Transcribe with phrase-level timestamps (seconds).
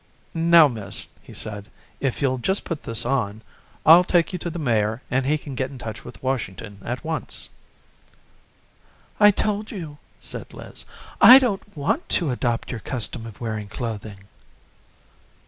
[0.33, 1.69] "Now, Miss," he said,
[1.99, 3.43] "if you'll just put this on,
[3.85, 7.03] I'll take you to the mayor and he can get in touch with Washington at
[7.03, 7.49] once."
[9.19, 10.85] "I told you," said Liz,
[11.21, 14.21] "I don't want to adopt your custom of wearing clothing."